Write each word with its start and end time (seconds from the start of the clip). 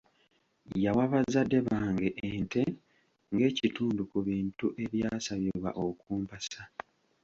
Yawa 0.83 1.03
bazadde 1.11 1.57
bange 1.67 2.07
ente 2.29 2.61
ng'ekitundu 3.33 4.01
ku 4.11 4.17
bintu 4.27 4.65
ebyasabibwa 4.83 5.69
okumpasa. 5.85 6.61